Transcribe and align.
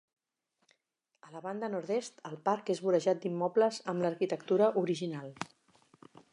A 1.27 1.33
la 1.33 1.41
banda 1.47 1.69
Nord-est, 1.73 2.17
el 2.31 2.39
parc 2.49 2.73
és 2.75 2.81
vorejat 2.87 3.21
d'immobles 3.27 3.81
amb 3.95 4.07
l'arquitectura 4.07 4.73
original. 4.85 5.33